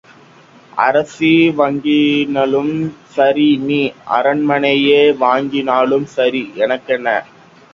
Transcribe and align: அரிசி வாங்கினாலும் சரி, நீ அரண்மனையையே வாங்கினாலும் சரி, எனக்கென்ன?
அரிசி 0.77 1.29
வாங்கினாலும் 1.59 2.71
சரி, 3.13 3.47
நீ 3.67 3.79
அரண்மனையையே 4.17 5.03
வாங்கினாலும் 5.21 6.09
சரி, 6.17 6.43
எனக்கென்ன? 6.57 7.07